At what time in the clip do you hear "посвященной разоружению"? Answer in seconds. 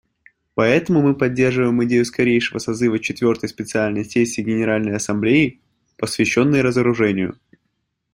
5.95-7.37